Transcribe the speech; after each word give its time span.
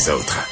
les 0.00 0.10
autres. 0.10 0.48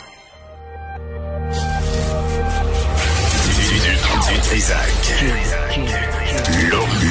Du, 4.28 4.40
Trisac. 4.42 5.24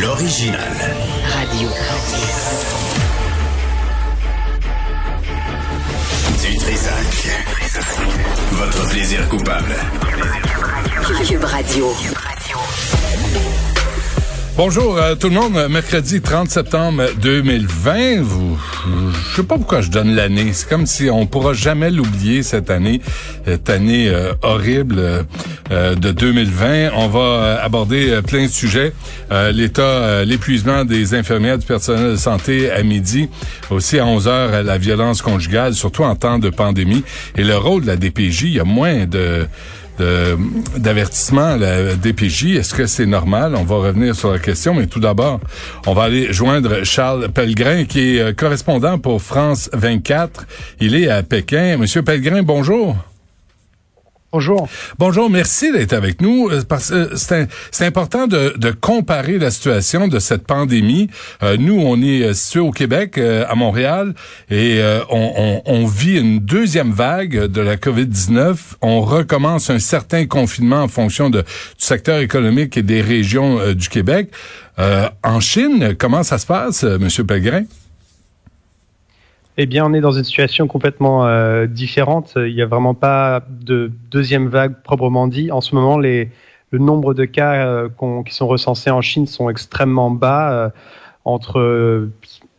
L'original. 0.01 0.61
Radio. 1.33 1.69
Du 6.41 6.57
Trisac. 6.57 7.27
Votre 8.51 8.89
plaisir 8.89 9.29
coupable. 9.29 9.75
Cube 11.27 11.43
Radio. 11.43 12.36
Bonjour 14.57 14.97
à 14.97 15.15
tout 15.15 15.29
le 15.29 15.35
monde. 15.35 15.67
Mercredi 15.69 16.19
30 16.19 16.49
septembre 16.49 17.03
2020. 17.21 18.23
Vous, 18.23 18.57
je 19.29 19.35
sais 19.35 19.43
pas 19.43 19.55
pourquoi 19.55 19.81
je 19.81 19.91
donne 19.91 20.15
l'année. 20.15 20.51
C'est 20.51 20.67
comme 20.67 20.87
si 20.87 21.11
on 21.11 21.27
pourra 21.27 21.53
jamais 21.53 21.91
l'oublier 21.91 22.41
cette 22.41 22.71
année, 22.71 22.99
cette 23.45 23.69
année 23.69 24.09
euh, 24.09 24.33
horrible 24.41 25.25
euh, 25.71 25.93
de 25.93 26.11
2020. 26.11 26.89
On 26.95 27.07
va 27.07 27.19
euh, 27.19 27.57
aborder 27.63 28.19
plein 28.25 28.45
de 28.45 28.51
sujets. 28.51 28.93
L'état, 29.53 30.25
l'épuisement 30.25 30.85
des 30.85 31.13
infirmières, 31.13 31.59
du 31.59 31.67
personnel 31.67 32.13
de 32.13 32.15
santé 32.15 32.71
à 32.71 32.81
midi. 32.81 33.29
Aussi 33.69 33.99
à 33.99 34.07
11 34.07 34.27
heures, 34.27 34.63
la 34.63 34.77
violence 34.79 35.21
conjugale, 35.21 35.75
surtout 35.75 36.03
en 36.03 36.15
temps 36.15 36.39
de 36.39 36.49
pandémie. 36.49 37.03
Et 37.37 37.43
le 37.43 37.57
rôle 37.57 37.83
de 37.83 37.87
la 37.87 37.95
DPJ, 37.95 38.43
il 38.43 38.53
y 38.53 38.59
a 38.59 38.63
moins 38.63 39.05
de 39.05 39.45
d'avertissement 39.97 41.53
à 41.53 41.57
la 41.57 41.95
DPJ. 41.95 42.57
Est-ce 42.57 42.73
que 42.73 42.85
c'est 42.85 43.05
normal? 43.05 43.55
On 43.55 43.63
va 43.63 43.75
revenir 43.77 44.15
sur 44.15 44.31
la 44.31 44.39
question, 44.39 44.73
mais 44.73 44.87
tout 44.87 44.99
d'abord, 44.99 45.39
on 45.85 45.93
va 45.93 46.03
aller 46.03 46.31
joindre 46.31 46.83
Charles 46.83 47.29
Pellegrin, 47.29 47.85
qui 47.85 48.17
est 48.17 48.21
euh, 48.21 48.33
correspondant 48.33 48.99
pour 48.99 49.21
France 49.21 49.69
24. 49.73 50.45
Il 50.79 50.95
est 50.95 51.09
à 51.09 51.23
Pékin. 51.23 51.77
Monsieur 51.77 52.01
Pellegrin, 52.01 52.43
bonjour. 52.43 52.95
Bonjour. 54.33 54.67
Bonjour, 54.99 55.29
merci 55.29 55.71
d'être 55.71 55.93
avec 55.93 56.19
nous. 56.21 56.49
Euh, 56.49 56.61
que 56.61 57.15
c'est 57.71 57.85
important 57.85 58.27
de, 58.27 58.71
comparer 58.71 59.39
la 59.39 59.51
situation 59.51 60.09
de 60.09 60.19
cette 60.19 60.45
pandémie. 60.45 61.09
Euh, 61.43 61.55
nous, 61.57 61.79
on 61.79 62.01
est 62.01 62.23
euh, 62.23 62.33
situé 62.33 62.59
au 62.59 62.71
Québec, 62.71 63.17
à 63.17 63.55
Montréal, 63.55 64.13
et 64.51 64.81
on, 65.09 65.85
vit 65.85 66.19
une 66.19 66.39
deuxième 66.39 66.91
vague 66.91 67.45
de 67.45 67.61
la 67.61 67.77
COVID-19. 67.77 68.57
On 68.81 68.99
recommence 68.99 69.69
un 69.69 69.79
certain 69.79 70.25
confinement 70.25 70.83
en 70.83 70.87
fonction 70.89 71.29
du 71.29 71.39
secteur 71.77 72.19
économique 72.19 72.75
et 72.75 72.83
des 72.83 73.01
régions 73.01 73.73
du 73.73 73.87
Québec. 73.87 74.29
en 74.77 75.39
Chine, 75.39 75.95
comment 75.97 76.23
ça 76.23 76.37
se 76.37 76.45
passe, 76.45 76.83
Monsieur 76.83 77.23
Pellegrin? 77.23 77.63
Eh 79.59 79.65
bien, 79.65 79.83
on 79.87 79.93
est 79.93 80.01
dans 80.01 80.11
une 80.11 80.23
situation 80.23 80.67
complètement 80.67 81.25
euh, 81.25 81.65
différente. 81.65 82.33
Il 82.35 82.53
n'y 82.53 82.61
a 82.61 82.67
vraiment 82.67 82.93
pas 82.93 83.43
de 83.49 83.91
deuxième 84.11 84.49
vague 84.49 84.83
proprement 84.83 85.27
dit. 85.27 85.51
En 85.51 85.61
ce 85.61 85.73
moment, 85.73 85.97
les, 85.97 86.29
le 86.69 86.77
nombre 86.77 87.15
de 87.15 87.25
cas 87.25 87.65
euh, 87.65 87.89
qui 88.23 88.35
sont 88.35 88.47
recensés 88.47 88.91
en 88.91 89.01
Chine 89.01 89.25
sont 89.25 89.49
extrêmement 89.49 90.11
bas. 90.11 90.51
Euh, 90.51 90.69
entre 91.25 92.09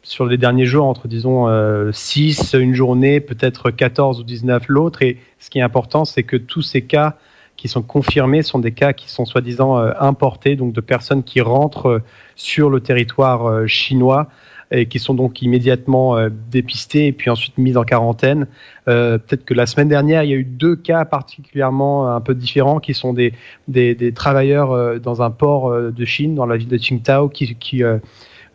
sur 0.03 0.27
les 0.27 0.37
derniers 0.37 0.67
jours, 0.67 0.85
entre 0.85 1.09
disons 1.09 1.47
6 1.91 2.53
une 2.53 2.75
journée, 2.75 3.19
peut-être 3.19 3.71
14 3.71 4.21
ou 4.21 4.25
19 4.25 4.65
l'autre. 4.69 5.01
Et 5.01 5.17
ce 5.39 5.49
qui 5.49 5.59
est 5.59 5.63
important, 5.63 6.05
c'est 6.05 6.23
que 6.23 6.37
tous 6.37 6.61
ces 6.61 6.83
cas 6.83 7.17
qui 7.57 7.67
sont 7.67 7.81
confirmés 7.81 8.43
sont 8.43 8.59
des 8.59 8.73
cas 8.73 8.93
qui 8.93 9.09
sont 9.09 9.25
soi-disant 9.25 9.79
importés, 9.79 10.55
donc 10.55 10.75
de 10.75 10.83
personnes 10.83 11.23
qui 11.23 11.41
rentrent 11.41 12.03
sur 12.37 12.69
le 12.69 12.81
territoire 12.81 13.67
chinois 13.67 14.29
et 14.71 14.87
qui 14.87 14.99
sont 14.99 15.15
donc 15.15 15.43
immédiatement 15.43 16.17
euh, 16.17 16.29
dépistés 16.51 17.07
et 17.07 17.13
puis 17.13 17.31
ensuite 17.31 17.57
mis 17.59 17.77
en 17.77 17.85
quarantaine. 17.85 18.47
Euh, 18.89 19.19
peut-être 19.19 19.45
que 19.45 19.55
la 19.55 19.67
semaine 19.67 19.89
dernière, 19.89 20.25
il 20.25 20.31
y 20.31 20.33
a 20.35 20.37
eu 20.37 20.45
deux 20.45 20.77
cas 20.77 21.05
particulièrement 21.05 22.15
un 22.15 22.21
peu 22.21 22.35
différents 22.35 22.81
qui 22.81 22.95
sont 22.95 23.13
des, 23.13 23.33
des, 23.67 23.95
des 23.95 24.13
travailleurs 24.13 24.73
euh, 24.73 24.99
dans 24.99 25.23
un 25.23 25.31
port 25.31 25.73
de 25.73 26.05
Chine, 26.05 26.35
dans 26.35 26.47
la 26.47 26.57
ville 26.57 26.69
de 26.69 26.79
Qingdao, 26.79 27.29
qui, 27.29 27.55
qui 27.57 27.83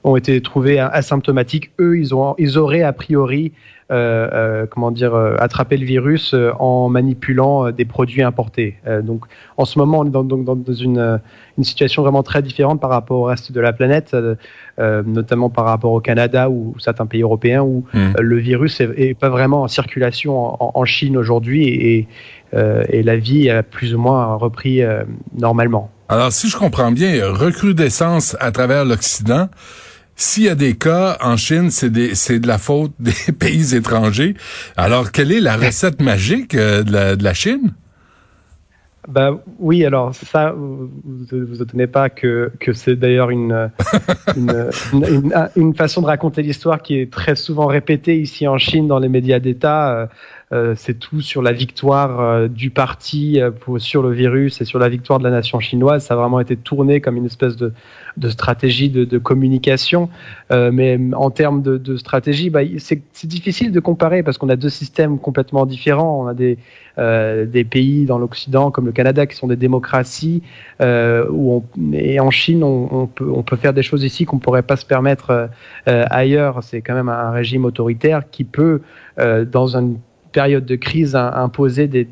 ont 0.03 0.15
été 0.15 0.41
trouvés 0.41 0.79
asymptomatiques. 0.79 1.71
Eux, 1.79 1.97
ils, 1.97 2.13
ont, 2.13 2.35
ils 2.37 2.57
auraient 2.57 2.83
a 2.83 2.93
priori 2.93 3.51
euh, 3.51 3.51
euh, 3.51 3.82
comment 3.89 4.91
dire, 4.91 5.13
euh, 5.13 5.35
attraper 5.39 5.77
le 5.77 5.85
virus 5.85 6.35
en 6.59 6.89
manipulant 6.89 7.71
des 7.71 7.85
produits 7.85 8.23
importés. 8.23 8.75
donc, 9.03 9.25
en 9.57 9.65
ce 9.65 9.77
moment, 9.79 9.99
on 9.99 10.05
est 10.05 10.09
dans, 10.09 10.23
dans 10.23 10.73
une, 10.73 11.19
une, 11.57 11.63
situation 11.63 12.01
vraiment 12.01 12.23
très 12.23 12.41
différente 12.41 12.79
par 12.81 12.89
rapport 12.89 13.19
au 13.19 13.23
reste 13.25 13.51
de 13.51 13.59
la 13.59 13.73
planète, 13.73 14.15
notamment 14.77 15.49
par 15.49 15.65
rapport 15.65 15.91
au 15.91 16.01
Canada 16.01 16.49
ou 16.49 16.75
certains 16.79 17.05
pays 17.05 17.21
européens 17.21 17.61
où 17.61 17.85
mmh. 17.93 18.13
le 18.19 18.37
virus 18.37 18.81
est, 18.81 19.17
pas 19.17 19.29
vraiment 19.29 19.63
en 19.63 19.67
circulation 19.67 20.57
en, 20.59 20.85
Chine 20.85 21.17
aujourd'hui 21.17 21.67
et, 21.67 22.07
et, 22.53 23.03
la 23.03 23.15
vie 23.15 23.49
a 23.49 23.63
plus 23.63 23.93
ou 23.95 23.99
moins 23.99 24.35
repris 24.35 24.81
normalement. 25.37 25.89
Alors, 26.09 26.31
si 26.31 26.49
je 26.49 26.57
comprends 26.57 26.91
bien, 26.91 27.31
recrudescence 27.31 28.35
à 28.39 28.51
travers 28.51 28.85
l'Occident. 28.85 29.49
S'il 30.15 30.43
y 30.43 30.49
a 30.49 30.55
des 30.55 30.75
cas 30.75 31.17
en 31.21 31.37
Chine, 31.37 31.69
c'est 31.71 31.89
de 31.89 32.47
la 32.47 32.57
faute 32.57 32.93
des 32.99 33.31
pays 33.37 33.75
étrangers. 33.75 34.35
Alors, 34.77 35.11
quelle 35.11 35.31
est 35.31 35.41
la 35.41 35.57
recette 35.57 36.01
magique 36.01 36.55
euh, 36.55 36.83
de, 36.83 37.23
la, 37.23 37.33
Chine? 37.33 37.73
Ben 39.07 39.39
oui, 39.59 39.83
alors 39.83 40.15
ça, 40.15 40.51
vous 40.51 40.89
vous 41.03 41.61
étonnez 41.61 41.87
pas 41.87 42.09
que, 42.09 42.51
que 42.59 42.71
c'est 42.73 42.95
d'ailleurs 42.95 43.29
une 43.31 43.69
une, 44.37 45.33
une, 45.55 45.75
façon 45.75 46.01
de 46.01 46.05
raconter 46.05 46.41
l'histoire 46.41 46.81
qui 46.81 46.99
est 46.99 47.11
très 47.11 47.35
souvent 47.35 47.65
répétée 47.65 48.17
ici 48.17 48.47
en 48.47 48.57
Chine 48.57 48.87
dans 48.87 48.99
les 48.99 49.09
médias 49.09 49.39
d'État. 49.39 50.09
Euh, 50.53 50.75
c'est 50.77 50.99
tout 50.99 51.21
sur 51.21 51.41
la 51.41 51.51
victoire 51.51 52.19
euh, 52.19 52.47
du 52.47 52.69
parti 52.69 53.41
euh, 53.41 53.51
sur 53.77 54.03
le 54.03 54.11
virus 54.11 54.61
et 54.61 54.65
sur 54.65 54.77
la 54.77 54.87
victoire 54.87 55.17
de 55.17 55.23
la 55.23 55.31
nation 55.31 55.59
chinoise. 55.59 56.05
Ça 56.05 56.13
a 56.13 56.17
vraiment 56.17 56.39
été 56.39 56.55
tourné 56.55 57.01
comme 57.01 57.17
une 57.17 57.25
espèce 57.25 57.55
de, 57.55 57.73
stratégie 58.29 58.89
de, 58.89 59.17
communication. 59.17 60.09
mais 60.51 60.99
en 61.13 61.31
termes 61.31 61.61
de, 61.61 61.95
stratégie, 61.97 62.49
bah, 62.49 62.61
c'est 62.77 63.01
difficile 63.25 63.71
de 63.71 63.79
comparer 63.79 64.21
parce 64.21 64.37
qu'on 64.37 64.49
a 64.49 64.55
deux 64.55 64.69
systèmes 64.69 65.17
complètement 65.17 65.65
différents. 65.65 66.23
On 66.23 66.27
a 66.27 66.33
des, 66.33 67.63
pays 67.63 68.05
dans 68.05 68.19
l'Occident 68.19 68.69
comme 68.69 68.85
le 68.85 68.91
Canada 68.91 69.25
qui 69.25 69.35
sont 69.35 69.47
des 69.47 69.55
démocraties 69.55 70.43
où 70.81 71.63
et 71.93 72.19
en 72.19 72.29
Chine 72.29 72.63
on, 72.63 73.07
peut, 73.07 73.31
on 73.33 73.41
peut 73.43 73.55
faire 73.55 73.73
des 73.73 73.83
choses 73.83 74.03
ici 74.03 74.25
qu'on 74.25 74.35
ne 74.35 74.41
pourrait 74.41 74.63
pas 74.63 74.75
se 74.75 74.85
permettre 74.85 75.49
ailleurs. 75.85 76.61
C'est 76.61 76.81
quand 76.81 76.93
même 76.93 77.09
un 77.09 77.31
régime 77.31 77.65
autoritaire 77.65 78.29
qui 78.29 78.43
peut 78.43 78.81
dans 79.17 79.77
un 79.77 79.93
période 80.33 80.65
de 80.65 80.75
crise 80.75 81.15
a 81.15 81.49
des, 81.87 82.03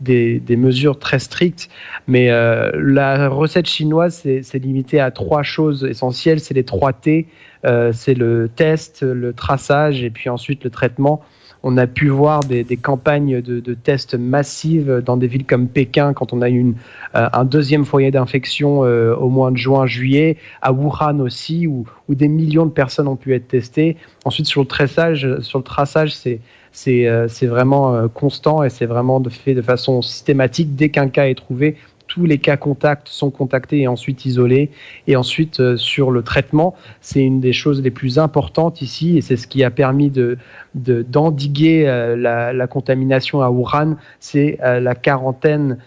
des, 0.00 0.40
des, 0.40 0.56
mesures 0.56 0.98
très 0.98 1.20
strictes. 1.20 1.68
Mais 2.08 2.30
euh, 2.30 2.72
la 2.74 3.28
recette 3.28 3.66
chinoise, 3.66 4.26
c'est 4.42 4.58
limité 4.58 4.98
à 4.98 5.12
trois 5.12 5.44
choses 5.44 5.84
essentielles. 5.84 6.40
C'est 6.40 6.54
les 6.54 6.64
trois 6.64 6.92
T. 6.92 7.28
Euh, 7.64 7.92
c'est 7.92 8.14
le 8.14 8.48
test, 8.48 9.02
le 9.02 9.32
traçage 9.32 10.02
et 10.02 10.10
puis 10.10 10.28
ensuite 10.28 10.64
le 10.64 10.70
traitement. 10.70 11.20
On 11.62 11.76
a 11.76 11.86
pu 11.86 12.08
voir 12.08 12.40
des, 12.40 12.64
campagnes 12.78 13.42
de, 13.42 13.74
tests 13.74 14.14
massives 14.14 15.02
dans 15.04 15.18
des 15.18 15.26
villes 15.26 15.44
comme 15.44 15.68
Pékin 15.68 16.14
quand 16.14 16.32
on 16.32 16.40
a 16.40 16.48
eu 16.48 16.58
une, 16.58 16.74
euh, 17.14 17.28
un 17.34 17.44
deuxième 17.44 17.84
foyer 17.84 18.10
d'infection 18.10 18.78
au 18.80 19.28
mois 19.28 19.50
de 19.50 19.58
juin, 19.58 19.84
juillet, 19.84 20.38
à 20.62 20.72
Wuhan 20.72 21.20
aussi, 21.20 21.66
où, 21.66 21.84
où, 22.08 22.14
des 22.14 22.28
millions 22.28 22.64
de 22.64 22.70
personnes 22.70 23.08
ont 23.08 23.16
pu 23.16 23.34
être 23.34 23.46
testées. 23.46 23.98
Ensuite, 24.24 24.46
sur 24.46 24.62
le 24.62 24.66
traçage, 24.66 25.28
sur 25.40 25.58
le 25.58 25.64
traçage, 25.64 26.14
c'est 26.14 26.40
c'est 26.72 27.46
vraiment 27.46 27.94
euh, 27.94 28.08
constant 28.08 28.62
et 28.62 28.70
c'est 28.70 28.86
vraiment 28.86 29.22
fait 29.28 29.54
de 29.54 29.62
façon 29.62 30.02
systématique. 30.02 30.76
Dès 30.76 30.88
qu'un 30.88 31.08
cas 31.08 31.26
est 31.26 31.34
trouvé, 31.34 31.76
tous 32.06 32.26
les 32.26 32.38
cas 32.38 32.56
contacts 32.56 33.08
sont 33.08 33.30
contactés 33.30 33.80
et 33.80 33.88
ensuite 33.88 34.24
isolés. 34.24 34.70
Et 35.06 35.16
ensuite, 35.16 35.60
euh, 35.60 35.76
sur 35.76 36.10
le 36.10 36.22
traitement, 36.22 36.74
c'est 37.00 37.22
une 37.22 37.40
des 37.40 37.52
choses 37.52 37.82
les 37.82 37.90
plus 37.90 38.18
importantes 38.18 38.82
ici 38.82 39.16
et 39.16 39.20
c'est 39.20 39.36
ce 39.36 39.46
qui 39.46 39.64
a 39.64 39.70
permis 39.70 40.10
de 40.10 40.38
d'endiguer 40.74 41.82
la, 41.84 42.52
la, 42.52 42.66
contamination 42.68 43.42
à 43.42 43.50
Wuhan, 43.50 43.96
c'est 44.20 44.56
la 44.62 44.94
quarantaine 44.94 45.78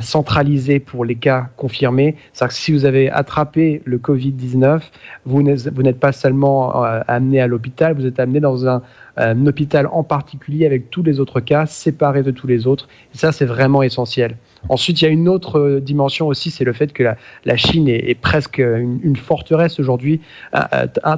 centralisée 0.00 0.80
pour 0.80 1.04
les 1.04 1.14
cas 1.14 1.48
confirmés. 1.56 2.16
C'est-à-dire 2.32 2.54
que 2.54 2.60
si 2.60 2.72
vous 2.72 2.84
avez 2.84 3.10
attrapé 3.10 3.80
le 3.84 3.98
Covid-19, 3.98 4.82
vous 5.24 5.42
n'êtes 5.42 5.98
pas 5.98 6.12
seulement 6.12 6.72
amené 7.08 7.40
à 7.40 7.46
l'hôpital, 7.46 7.94
vous 7.94 8.04
êtes 8.04 8.20
amené 8.20 8.40
dans 8.40 8.68
un, 8.68 8.82
un 9.16 9.46
hôpital 9.46 9.88
en 9.90 10.02
particulier 10.02 10.66
avec 10.66 10.90
tous 10.90 11.02
les 11.02 11.20
autres 11.20 11.40
cas 11.40 11.66
séparés 11.66 12.22
de 12.22 12.30
tous 12.30 12.46
les 12.46 12.66
autres. 12.66 12.88
Et 13.14 13.18
ça, 13.18 13.32
c'est 13.32 13.44
vraiment 13.44 13.82
essentiel. 13.82 14.36
Ensuite, 14.68 15.02
il 15.02 15.04
y 15.04 15.08
a 15.08 15.10
une 15.10 15.28
autre 15.28 15.58
euh, 15.58 15.80
dimension 15.80 16.28
aussi, 16.28 16.50
c'est 16.50 16.64
le 16.64 16.72
fait 16.72 16.92
que 16.92 17.02
la, 17.02 17.56
Chine 17.56 17.88
est, 17.88 18.18
presque 18.18 18.58
une, 18.58 19.16
forteresse 19.16 19.80
aujourd'hui, 19.80 20.20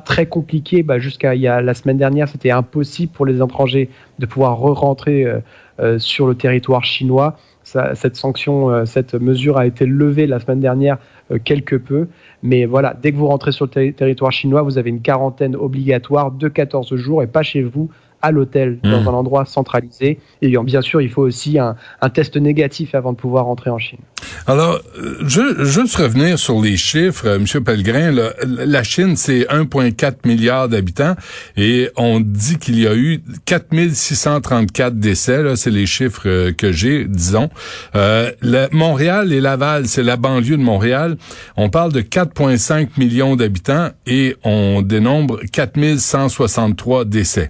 très 0.05 0.27
compliqué. 0.27 0.83
Bah, 0.83 0.99
Jusqu'à 0.99 1.35
il 1.35 1.43
y 1.43 1.49
a 1.49 1.61
la 1.61 1.75
semaine 1.75 1.99
dernière, 1.99 2.29
c'était 2.29 2.51
impossible 2.51 3.13
pour 3.13 3.27
les 3.27 3.43
étrangers 3.43 3.91
de 4.19 4.27
pouvoir 4.27 4.59
re-rentrer 4.59 5.25
euh, 5.25 5.41
euh, 5.81 5.99
sur 5.99 6.27
le 6.27 6.35
territoire 6.35 6.85
chinois. 6.85 7.37
Ça, 7.65 7.95
cette 7.95 8.17
sanction, 8.17 8.87
cette 8.87 9.15
mesure 9.15 9.59
a 9.59 9.67
été 9.67 9.87
levée 9.87 10.27
la 10.27 10.39
semaine 10.39 10.61
dernière 10.61 10.99
quelque 11.45 11.77
peu. 11.77 12.09
Mais 12.43 12.67
voilà, 12.67 12.95
dès 13.01 13.11
que 13.11 13.17
vous 13.17 13.27
rentrez 13.27 13.53
sur 13.53 13.69
le 13.75 13.93
territoire 13.93 14.33
chinois, 14.33 14.63
vous 14.63 14.79
avez 14.79 14.91
une 14.91 15.01
quarantaine 15.01 15.57
obligatoire 15.57 16.31
de 16.31 16.49
14 16.49 16.95
jours 16.97 17.23
et 17.23 17.27
pas 17.27 17.43
chez 17.43 17.63
vous, 17.63 17.89
à 18.21 18.31
l'hôtel, 18.31 18.79
dans 18.83 19.03
Mmh. 19.03 19.09
un 19.09 19.13
endroit 19.13 19.45
centralisé. 19.45 20.19
Et 20.41 20.57
bien 20.59 20.81
sûr, 20.81 21.03
il 21.03 21.11
faut 21.11 21.23
aussi 21.23 21.59
un, 21.59 21.77
un 22.01 22.11
test 22.11 22.37
négatif 22.37 22.95
avant 22.95 23.13
de 23.13 23.19
pouvoir 23.19 23.45
rentrer 23.45 23.71
en 23.71 23.79
Chine. 23.79 23.99
Alors, 24.47 24.81
je, 25.27 25.65
juste 25.65 25.97
revenir 25.97 26.39
sur 26.39 26.61
les 26.61 26.77
chiffres, 26.77 27.27
euh, 27.27 27.39
Monsieur 27.39 27.61
Pellegrin. 27.63 28.11
là, 28.13 28.33
la 28.45 28.83
Chine, 28.83 29.17
c'est 29.17 29.47
1,4 29.51 30.27
milliard 30.27 30.69
d'habitants 30.69 31.17
et 31.57 31.91
on 31.97 32.21
dit 32.21 32.59
qu'il 32.59 32.79
y 32.79 32.87
a 32.87 32.95
eu 32.95 33.23
4634 33.47 34.95
décès. 34.99 35.43
Là, 35.43 35.57
c'est 35.57 35.71
les 35.71 35.87
chiffres 35.87 36.23
euh, 36.27 36.53
que 36.53 36.73
j'ai, 36.73 37.05
disons. 37.05 37.51
Euh, 37.97 38.31
le- 38.41 38.69
Montréal 38.73 39.33
et 39.33 39.41
Laval, 39.41 39.87
c'est 39.87 40.03
la 40.03 40.17
banlieue 40.17 40.57
de 40.57 40.63
Montréal. 40.63 41.17
On 41.57 41.71
parle 41.71 41.93
de 41.93 42.01
4,5 42.01 42.89
millions 42.99 43.37
d'habitants 43.37 43.91
et 44.07 44.37
on 44.45 44.83
dénombre 44.83 45.41
4163 45.53 47.05
décès. 47.05 47.49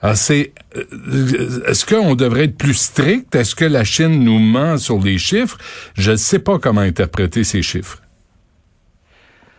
Alors, 0.00 0.16
c'est, 0.16 0.52
euh, 0.76 1.64
est-ce 1.66 1.84
qu'on 1.84 2.14
devrait 2.14 2.44
être 2.44 2.56
plus 2.56 2.74
strict? 2.74 3.34
Est-ce 3.34 3.54
que 3.54 3.64
la 3.64 3.82
Chine 3.82 4.22
nous 4.22 4.38
ment 4.38 4.76
sur 4.76 5.00
les 5.00 5.18
chiffres? 5.18 5.58
Je 5.94 6.12
ne 6.12 6.16
sais 6.16 6.38
pas 6.38 6.58
comment 6.58 6.82
interpréter 6.82 7.42
ces 7.42 7.62
chiffres. 7.62 8.00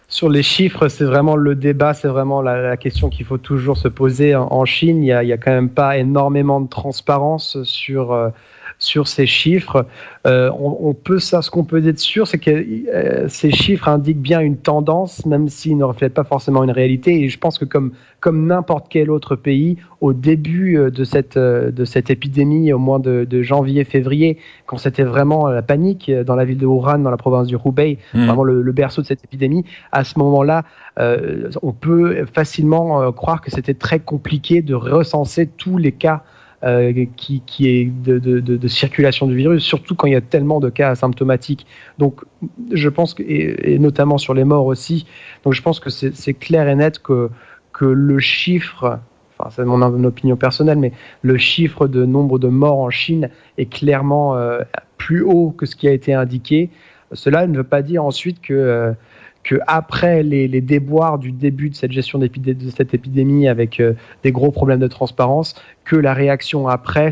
Sur 0.08 0.30
les 0.30 0.42
chiffres, 0.42 0.88
c'est 0.88 1.04
vraiment 1.04 1.36
le 1.36 1.56
débat, 1.56 1.94
c'est 1.94 2.08
vraiment 2.08 2.42
la, 2.42 2.78
question 2.78 3.10
qu'il 3.10 3.26
faut 3.26 3.38
toujours 3.38 3.78
se 3.78 3.88
poser. 3.88 4.34
En, 4.34 4.66
Chine, 4.66 5.04
il 5.04 5.08
y, 5.08 5.12
a, 5.12 5.20
a 5.20 5.38
quand 5.38 5.52
même 5.52 5.70
pas 5.70 5.98
énormément 5.98 6.62
de 6.62 6.70
transparence 6.70 7.62
sur 7.64 8.12
euh, 8.12 8.30
sur 8.78 9.08
ces 9.08 9.26
chiffres. 9.26 9.86
Euh, 10.28 10.52
on, 10.60 10.78
on 10.82 10.94
peut 10.94 11.20
ça, 11.20 11.42
ce 11.42 11.50
qu'on 11.50 11.64
peut 11.64 11.86
être 11.88 12.00
sûr, 12.00 12.28
c'est 12.28 12.38
que 12.38 12.52
euh, 12.52 13.28
ces 13.28 13.52
chiffres 13.52 13.88
indiquent 13.88 14.22
bien 14.22 14.40
une 14.42 14.58
tendance, 14.58 15.26
même 15.26 15.48
s'ils 15.50 15.78
ne 15.78 15.84
reflètent 15.84 16.14
pas 16.14 16.24
forcément 16.24 16.64
une 16.64 16.72
réalité. 16.72 17.22
Et 17.22 17.30
je 17.30 17.38
pense 17.40 17.58
que 17.58 17.66
comme 17.66 17.92
comme 18.20 18.48
n'importe 18.48 18.88
quel 18.90 19.12
autre 19.12 19.38
pays, 19.38 19.78
au 20.02 20.12
début 20.12 20.78
euh, 20.78 20.92
de 20.92 21.06
cette 21.06 21.38
euh, 21.38 21.72
de 21.72 21.86
cette 21.86 22.10
épidémie, 22.10 22.74
au 22.74 22.78
mois 22.80 23.00
de, 23.00 23.24
de 23.24 23.42
janvier-février, 23.42 24.38
quand 24.66 24.78
c'était 24.78 25.04
vraiment 25.04 25.48
la 25.48 25.62
panique 25.62 26.10
euh, 26.10 26.24
dans 26.26 26.36
la 26.36 26.44
ville 26.46 26.58
de 26.58 26.66
Wuhan, 26.66 27.00
dans 27.00 27.12
la 27.12 27.18
province 27.18 27.48
du 27.48 27.56
Hubei, 27.56 27.98
Hmm. 28.14 28.26
vraiment 28.26 28.44
le, 28.44 28.62
le 28.62 28.72
berceau 28.72 29.02
de 29.02 29.08
cette 29.08 29.24
épidémie, 29.24 29.64
à 29.92 30.04
ce 30.04 30.18
moment-là, 30.20 30.64
euh, 31.00 31.50
on 31.62 31.72
peut 31.72 32.26
facilement 32.34 33.02
euh, 33.02 33.12
croire 33.12 33.40
que 33.42 33.52
c'était 33.52 33.74
très 33.76 34.00
compliqué 34.00 34.62
de 34.62 34.74
recenser 34.74 35.48
tous 35.48 35.78
les 35.78 35.92
cas 35.92 36.24
euh, 36.64 37.06
qui, 37.16 37.42
qui 37.46 37.68
est 37.70 37.86
de, 37.86 38.20
de, 38.20 38.40
de, 38.40 38.58
de 38.58 38.68
circulation 38.68 39.28
du 39.28 39.36
virus, 39.36 39.64
surtout 39.64 39.96
quand 39.96 40.08
il 40.08 40.14
y 40.14 40.18
a 40.18 40.22
tellement 40.22 40.60
de 40.60 40.70
cas 40.70 40.90
asymptomatiques. 40.90 41.66
Donc, 41.98 42.22
je 42.72 42.90
pense 42.90 43.14
que, 43.14 43.24
et, 43.24 43.74
et 43.74 43.80
notamment 43.80 44.18
sur 44.18 44.34
les 44.34 44.44
morts 44.44 44.66
aussi. 44.66 45.06
Donc, 45.44 45.54
je 45.54 45.62
pense 45.62 45.80
que 45.80 45.90
c'est 45.90 46.34
clair 46.34 46.68
et 46.68 46.76
net 46.76 47.00
que 47.00 47.30
que 47.72 47.86
le 47.86 48.20
chiffre, 48.20 49.00
enfin 49.38 49.50
c'est 49.52 49.64
mon, 49.64 49.78
mon 49.78 50.04
opinion 50.04 50.36
personnelle, 50.36 50.80
mais 50.80 50.92
le 51.22 51.38
chiffre 51.38 51.88
de 51.88 52.06
nombre 52.06 52.40
de 52.40 52.50
morts 52.50 52.80
en 52.80 52.90
Chine 52.90 53.30
est 53.58 53.72
clairement 53.72 54.36
euh, 54.36 54.60
plus 54.98 55.22
haut 55.22 55.52
que 55.52 55.66
ce 55.66 55.76
qui 55.76 55.88
a 55.88 55.94
été 55.94 56.14
indiqué. 56.14 56.72
Cela 57.14 57.48
ne 57.48 57.56
veut 57.56 57.64
pas 57.64 57.82
dire 57.82 58.04
ensuite 58.04 58.42
que 58.42 58.54
euh, 58.54 58.92
que 59.44 59.56
après 59.68 60.24
les, 60.24 60.48
les 60.48 60.62
déboires 60.62 61.18
du 61.18 61.32
début 61.32 61.70
de 61.70 61.76
cette 61.76 61.92
gestion 61.92 62.20
de 62.20 62.30
cette 62.76 62.94
épidémie 62.94 63.48
avec 63.48 63.80
euh, 63.80 63.94
des 64.24 64.32
gros 64.32 64.52
problèmes 64.52 64.80
de 64.80 64.88
transparence, 64.88 65.56
que 65.86 65.96
la 65.96 66.14
réaction 66.14 66.68
après 66.68 67.12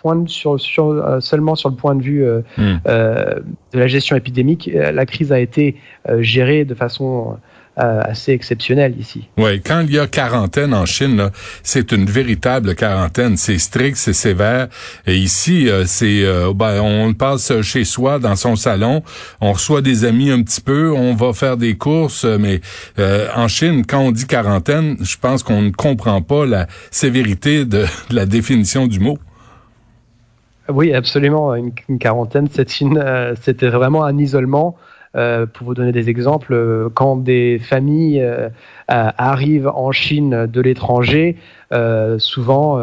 pointe 0.00 0.28
sur, 0.28 0.58
sur, 0.58 0.88
euh, 0.88 1.20
seulement 1.20 1.54
sur 1.54 1.68
le 1.68 1.76
point 1.76 1.94
de 1.94 2.02
vue 2.02 2.24
euh, 2.24 2.40
Hmm. 2.56 2.78
euh, 2.86 3.40
de 3.72 3.78
la 3.78 3.86
gestion 3.86 4.16
épidémique, 4.16 4.70
la 4.72 5.06
crise 5.06 5.30
a 5.32 5.38
été 5.38 5.76
gérée 6.18 6.64
de 6.64 6.74
façon 6.74 7.36
euh, 7.78 8.02
assez 8.04 8.32
exceptionnelle 8.32 8.94
ici. 8.98 9.28
Oui, 9.38 9.60
quand 9.60 9.80
il 9.80 9.94
y 9.94 9.98
a 9.98 10.06
quarantaine 10.06 10.74
en 10.74 10.86
Chine, 10.86 11.30
c'est 11.62 11.92
une 11.92 12.04
véritable 12.04 12.74
quarantaine. 12.74 13.36
C'est 13.36 13.58
strict, 13.58 13.96
c'est 13.96 14.12
sévère. 14.12 14.68
Et 15.06 15.16
ici, 15.16 15.68
euh, 15.68 15.84
c'est 15.86 16.24
euh, 16.24 16.52
ben, 16.54 16.80
on 16.80 17.14
passe 17.14 17.60
chez 17.62 17.84
soi 17.84 18.18
dans 18.18 18.36
son 18.36 18.56
salon, 18.56 19.02
on 19.40 19.52
reçoit 19.52 19.82
des 19.82 20.04
amis 20.04 20.30
un 20.30 20.42
petit 20.42 20.60
peu, 20.60 20.92
on 20.92 21.14
va 21.14 21.32
faire 21.32 21.56
des 21.56 21.76
courses, 21.76 22.24
mais 22.24 22.60
euh, 22.98 23.28
en 23.34 23.48
Chine, 23.48 23.84
quand 23.86 24.00
on 24.00 24.12
dit 24.12 24.26
quarantaine, 24.26 24.96
je 25.00 25.16
pense 25.16 25.42
qu'on 25.42 25.62
ne 25.62 25.70
comprend 25.70 26.22
pas 26.22 26.46
la 26.46 26.66
sévérité 26.90 27.64
de, 27.64 27.84
de 28.10 28.14
la 28.14 28.26
définition 28.26 28.86
du 28.86 29.00
mot. 29.00 29.18
Oui, 30.68 30.94
absolument. 30.94 31.54
Une, 31.54 31.72
une 31.88 31.98
quarantaine, 31.98 32.48
c'est 32.52 32.80
une, 32.80 32.98
euh, 32.98 33.34
c'était 33.42 33.68
vraiment 33.68 34.04
un 34.04 34.18
isolement. 34.18 34.76
Euh, 35.16 35.44
pour 35.46 35.66
vous 35.66 35.74
donner 35.74 35.90
des 35.90 36.08
exemples, 36.08 36.52
euh, 36.52 36.88
quand 36.94 37.16
des 37.16 37.58
familles 37.58 38.20
euh, 38.22 38.48
arrivent 38.86 39.66
en 39.66 39.90
Chine 39.90 40.46
de 40.46 40.60
l'étranger, 40.60 41.36
euh, 41.72 42.18
souvent 42.18 42.80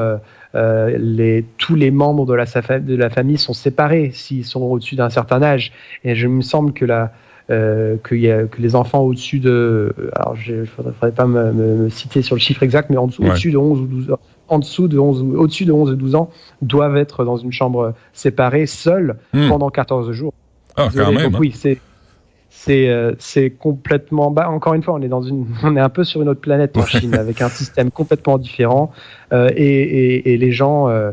les, 0.54 1.46
tous 1.58 1.76
les 1.76 1.92
membres 1.92 2.26
de 2.26 2.34
la, 2.34 2.46
de 2.46 3.10
famille 3.10 3.38
sont 3.38 3.54
séparés 3.54 4.12
s'ils 4.14 4.44
sont 4.44 4.62
au-dessus 4.62 4.96
d'un 4.96 5.10
certain 5.10 5.42
âge. 5.42 5.72
Et 6.04 6.16
je 6.16 6.28
me 6.28 6.42
semble 6.42 6.74
que 6.74 6.84
la, 6.84 7.12
euh, 7.50 7.96
qu'il 8.08 8.20
y 8.20 8.30
a, 8.30 8.44
que 8.44 8.62
les 8.62 8.76
enfants 8.76 9.00
au-dessus 9.00 9.40
de, 9.40 9.94
alors 10.14 10.36
je 10.36 10.54
ne 10.54 10.66
faudrait, 10.66 11.12
pas 11.12 11.26
me, 11.28 11.88
citer 11.90 12.22
sur 12.22 12.36
le 12.36 12.42
chiffre 12.42 12.62
exact, 12.64 12.90
mais 12.90 12.98
en 12.98 13.08
dessous, 13.08 13.22
Ouais. 13.24 13.30
au-dessus 13.30 13.52
de 13.52 13.58
11 13.58 13.80
ou 13.82 13.86
12 13.86 14.12
ans, 14.12 14.20
en 14.50 14.60
dessous 14.60 14.88
de 14.90 15.00
11, 15.00 15.22
ou- 15.22 15.38
au-dessus 15.38 15.66
de 15.66 15.72
11 15.72 15.92
ou 15.92 15.96
12 15.96 16.16
ans, 16.16 16.30
doivent 16.62 16.98
être 16.98 17.24
dans 17.24 17.38
une 17.38 17.52
chambre 17.54 17.94
séparée, 18.12 18.66
seuls, 18.66 19.16
Hmm. 19.34 19.48
pendant 19.48 19.70
14 19.70 20.12
jours. 20.12 20.34
Ah, 20.76 20.90
quand 20.94 21.12
même. 21.12 21.24
Donc 21.24 21.36
hein. 21.36 21.38
oui, 21.40 21.52
c'est 21.56 21.78
c'est 22.50 22.90
euh, 22.90 23.14
c'est 23.20 23.50
complètement 23.50 24.32
bah 24.32 24.50
encore 24.50 24.74
une 24.74 24.84
fois 24.84 24.94
on 24.94 25.02
est 25.02 25.08
dans 25.08 25.22
une 25.22 25.48
on 25.64 25.76
est 25.76 25.80
un 25.82 25.90
peu 25.90 26.04
sur 26.04 26.22
une 26.22 26.30
autre 26.30 26.42
planète 26.42 26.78
en 26.78 26.86
Chine 26.86 27.16
avec 27.20 27.42
un 27.42 27.50
système 27.50 27.92
complètement 27.92 28.38
différent 28.38 28.92
euh, 29.34 29.50
et, 29.56 29.66
et, 29.66 30.34
et 30.34 30.38
les 30.38 30.52
gens 30.52 30.90
euh, 30.90 31.12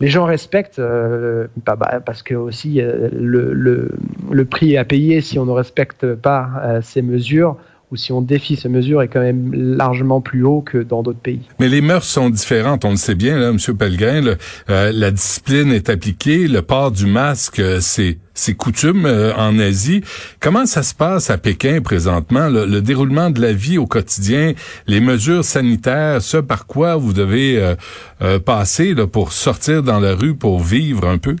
les 0.00 0.08
gens 0.08 0.24
respectent 0.24 0.78
euh, 0.78 1.48
bah, 1.66 1.76
bah, 1.76 2.00
parce 2.04 2.22
que 2.22 2.34
aussi 2.34 2.80
le, 2.80 3.52
le, 3.52 3.90
le 4.30 4.44
prix 4.44 4.76
à 4.76 4.84
payer 4.84 5.20
si 5.20 5.38
on 5.38 5.44
ne 5.44 5.52
respecte 5.52 6.14
pas 6.14 6.50
euh, 6.62 6.80
ces 6.82 7.02
mesures 7.02 7.56
ou 7.90 7.96
si 7.96 8.12
on 8.12 8.20
défie 8.20 8.56
ces 8.56 8.68
mesures 8.68 9.02
est 9.02 9.08
quand 9.08 9.20
même 9.20 9.52
largement 9.52 10.20
plus 10.20 10.44
haut 10.44 10.60
que 10.60 10.78
dans 10.78 11.02
d'autres 11.02 11.18
pays. 11.18 11.40
Mais 11.58 11.68
les 11.68 11.80
mœurs 11.80 12.04
sont 12.04 12.30
différentes, 12.30 12.84
on 12.84 12.90
le 12.90 12.96
sait 12.96 13.14
bien, 13.14 13.38
là, 13.38 13.48
M. 13.48 13.58
Pellegrin. 13.76 14.20
là. 14.20 14.34
Euh, 14.70 14.92
la 14.92 15.10
discipline 15.10 15.72
est 15.72 15.88
appliquée, 15.88 16.48
le 16.48 16.62
port 16.62 16.90
du 16.90 17.06
masque, 17.06 17.60
euh, 17.60 17.78
c'est 17.80 18.18
c'est 18.38 18.54
coutume 18.54 19.04
euh, 19.04 19.34
en 19.34 19.58
Asie. 19.58 20.02
Comment 20.40 20.64
ça 20.64 20.82
se 20.82 20.94
passe 20.94 21.28
à 21.28 21.38
Pékin 21.38 21.80
présentement, 21.80 22.48
le, 22.48 22.66
le 22.66 22.80
déroulement 22.80 23.30
de 23.30 23.40
la 23.40 23.52
vie 23.52 23.78
au 23.78 23.86
quotidien, 23.86 24.52
les 24.86 25.00
mesures 25.00 25.44
sanitaires, 25.44 26.22
ce 26.22 26.36
par 26.36 26.66
quoi 26.66 26.94
vous 26.96 27.12
devez 27.12 27.60
euh, 27.60 27.74
euh, 28.22 28.38
passer 28.38 28.94
là, 28.94 29.06
pour 29.06 29.32
sortir 29.32 29.82
dans 29.82 29.98
la 29.98 30.14
rue, 30.14 30.36
pour 30.36 30.60
vivre 30.60 31.08
un 31.08 31.18
peu? 31.18 31.34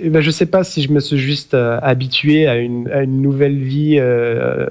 Eh 0.00 0.10
ben, 0.10 0.20
je 0.20 0.30
sais 0.30 0.46
pas 0.46 0.64
si 0.64 0.82
je 0.82 0.92
me 0.92 0.98
suis 0.98 1.18
juste 1.18 1.54
euh, 1.54 1.78
habitué 1.80 2.48
à 2.48 2.56
une, 2.56 2.88
nouvelle 3.06 3.58
vie 3.58 3.96
euh, 4.00 4.66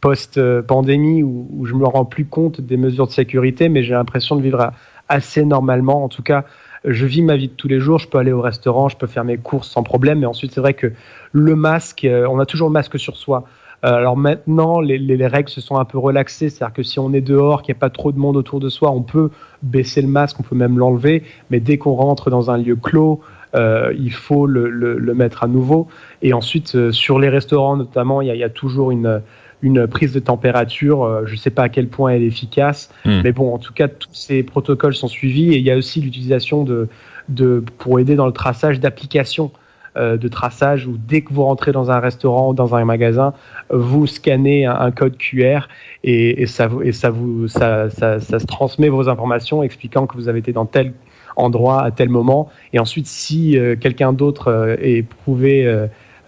post-pandémie 0.00 1.24
où, 1.24 1.48
où 1.50 1.66
je 1.66 1.74
me 1.74 1.84
rends 1.84 2.04
plus 2.04 2.26
compte 2.26 2.60
des 2.60 2.76
mesures 2.76 3.08
de 3.08 3.12
sécurité, 3.12 3.68
mais 3.68 3.82
j'ai 3.82 3.94
l'impression 3.94 4.36
de 4.36 4.42
vivre 4.42 4.70
assez 5.08 5.44
normalement. 5.44 6.04
En 6.04 6.08
tout 6.08 6.22
cas, 6.22 6.44
je 6.84 7.06
vis 7.06 7.22
ma 7.22 7.36
vie 7.36 7.48
de 7.48 7.54
tous 7.54 7.68
les 7.68 7.80
jours. 7.80 7.98
Je 7.98 8.08
peux 8.08 8.18
aller 8.18 8.32
au 8.32 8.40
restaurant, 8.40 8.88
je 8.88 8.96
peux 8.96 9.06
faire 9.06 9.24
mes 9.24 9.38
courses 9.38 9.68
sans 9.68 9.82
problème. 9.82 10.20
Mais 10.20 10.26
ensuite, 10.26 10.52
c'est 10.52 10.60
vrai 10.60 10.74
que 10.74 10.92
le 11.32 11.56
masque, 11.56 12.04
euh, 12.04 12.26
on 12.30 12.38
a 12.38 12.46
toujours 12.46 12.68
le 12.68 12.72
masque 12.72 12.98
sur 12.98 13.16
soi. 13.16 13.44
Euh, 13.84 13.94
alors 13.94 14.16
maintenant, 14.16 14.80
les 14.80 15.26
règles 15.26 15.48
se 15.48 15.60
sont 15.60 15.76
un 15.76 15.84
peu 15.84 15.98
relaxées. 15.98 16.50
C'est-à-dire 16.50 16.74
que 16.74 16.82
si 16.82 16.98
on 16.98 17.12
est 17.12 17.20
dehors, 17.20 17.62
qu'il 17.62 17.72
n'y 17.72 17.78
a 17.78 17.80
pas 17.80 17.90
trop 17.90 18.12
de 18.12 18.18
monde 18.18 18.36
autour 18.36 18.60
de 18.60 18.68
soi, 18.68 18.90
on 18.90 19.02
peut 19.02 19.30
baisser 19.62 20.02
le 20.02 20.08
masque, 20.08 20.38
on 20.40 20.42
peut 20.42 20.56
même 20.56 20.78
l'enlever. 20.78 21.24
Mais 21.50 21.60
dès 21.60 21.78
qu'on 21.78 21.94
rentre 21.94 22.30
dans 22.30 22.50
un 22.50 22.58
lieu 22.58 22.76
clos, 22.76 23.20
euh, 23.54 23.92
il 23.98 24.12
faut 24.12 24.46
le, 24.46 24.68
le- 24.70 24.98
le 24.98 25.14
mettre 25.14 25.42
à 25.44 25.46
nouveau. 25.46 25.88
Et 26.22 26.32
ensuite, 26.32 26.74
euh, 26.74 26.92
sur 26.92 27.18
les 27.18 27.28
restaurants 27.28 27.76
notamment, 27.76 28.20
il 28.22 28.28
y 28.28 28.30
a, 28.30 28.34
il 28.34 28.40
y 28.40 28.44
a 28.44 28.48
toujours 28.50 28.90
une, 28.90 29.20
une 29.62 29.86
prise 29.86 30.12
de 30.12 30.20
température. 30.20 31.04
Euh, 31.04 31.22
je 31.26 31.32
ne 31.32 31.38
sais 31.38 31.50
pas 31.50 31.64
à 31.64 31.68
quel 31.68 31.88
point 31.88 32.10
elle 32.12 32.22
est 32.22 32.26
efficace, 32.26 32.90
Hmm. 33.04 33.20
mais 33.22 33.32
bon, 33.32 33.52
en 33.54 33.58
tout 33.58 33.72
cas, 33.74 33.88
tous 33.88 34.08
ces 34.12 34.42
protocoles 34.42 34.94
sont 34.94 35.08
suivis. 35.08 35.52
Et 35.54 35.58
il 35.58 35.64
y 35.64 35.70
a 35.70 35.76
aussi 35.76 36.00
l'utilisation 36.00 36.64
de, 36.64 36.88
de, 37.28 37.62
pour 37.78 37.98
aider 38.00 38.16
dans 38.16 38.26
le 38.26 38.32
traçage 38.32 38.80
d'applications 38.80 39.50
de 39.94 40.26
traçage 40.26 40.86
où 40.86 40.96
dès 40.96 41.20
que 41.20 41.34
vous 41.34 41.42
rentrez 41.44 41.70
dans 41.70 41.90
un 41.90 41.98
restaurant 42.00 42.48
ou 42.48 42.54
dans 42.54 42.74
un 42.74 42.82
magasin, 42.82 43.34
vous 43.68 44.06
scannez 44.06 44.64
un, 44.64 44.74
un 44.74 44.90
code 44.90 45.18
QR 45.18 45.68
et, 46.02 46.40
et 46.40 46.46
ça, 46.46 46.66
vous- 46.66 46.80
et 46.80 46.92
ça, 46.92 47.10
vous, 47.10 47.46
ça, 47.46 47.90
ça, 47.90 48.18
ça 48.18 48.38
se 48.38 48.46
transmet 48.46 48.88
vos 48.88 49.10
informations 49.10 49.62
expliquant 49.62 50.06
que 50.06 50.14
vous 50.16 50.30
avez 50.30 50.38
été 50.38 50.52
dans 50.54 50.64
tel 50.64 50.94
endroit 51.36 51.82
à 51.82 51.90
tel 51.90 52.08
moment. 52.08 52.48
Et 52.72 52.78
ensuite, 52.78 53.06
si 53.06 53.58
euh, 53.58 53.76
quelqu'un 53.76 54.12
d'autre 54.12 54.48
euh, 54.48 54.76
est 54.80 55.02
prouvé 55.02 55.66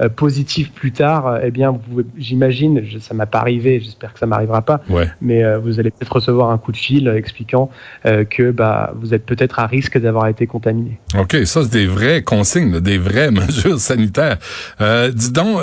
euh, 0.01 0.05
euh, 0.05 0.09
positive 0.09 0.71
plus 0.73 0.93
tard, 0.93 1.39
eh 1.43 1.51
bien, 1.51 1.79
j'imagine, 2.17 2.83
ça 3.01 3.15
m'a 3.15 3.27
pas 3.27 3.39
arrivé, 3.39 3.81
j'espère 3.81 4.13
que 4.13 4.19
ça 4.19 4.27
m'arrivera 4.27 4.63
pas, 4.63 4.81
mais 5.21 5.43
vous 5.59 5.81
allez 5.81 5.91
peut-être 5.91 6.13
recevoir 6.13 6.51
un 6.51 6.59
coup 6.59 6.73
de 6.73 6.77
fil 6.77 7.09
expliquant 7.09 7.71
que 8.05 8.51
bah, 8.51 8.93
vous 8.97 9.15
êtes 9.15 9.25
peut-être 9.25 9.59
à 9.59 9.67
risque 9.67 9.99
d'avoir 9.99 10.29
été 10.29 10.47
contaminé. 10.47 10.99
OK, 11.19 11.37
ça, 11.45 11.63
c'est 11.63 11.73
des 11.73 11.87
vraies 11.87 12.23
consignes, 12.23 12.81
des 12.81 12.99
vraies 12.99 13.31
mesures 13.31 13.79
sanitaires. 13.79 14.39
dis 15.13 15.33
donc, 15.33 15.61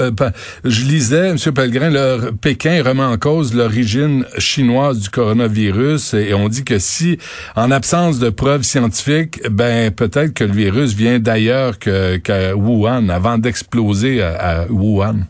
je 0.64 0.86
lisais, 0.86 1.30
M. 1.30 1.38
Pellegrin, 1.54 1.90
le 1.90 2.32
Pékin 2.32 2.84
remet 2.84 3.04
en 3.04 3.18
cause 3.18 3.54
l'origine 3.54 4.26
chinoise 4.38 5.00
du 5.00 5.10
coronavirus 5.10 6.14
et 6.14 6.34
on 6.34 6.50
dit 6.50 6.64
que 6.64 6.80
si, 6.80 7.18
en 7.56 7.72
absence 7.72 8.20
de 8.20 8.30
preuves 8.30 8.64
scientifiques, 8.64 9.42
ben 9.50 9.92
peut-être 9.92 10.34
que 10.34 10.44
le 10.44 10.54
virus 10.54 10.94
vient 10.94 11.20
d'ailleurs 11.20 11.80
que, 11.80 12.54
Wuhan, 12.54 13.10
avant 13.10 13.38
d'exploser 13.38 14.21
à, 14.22 14.66
Wuhan. 14.70 15.22